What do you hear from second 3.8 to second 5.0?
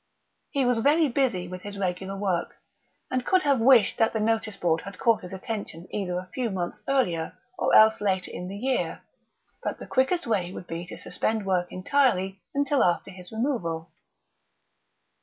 that the notice board had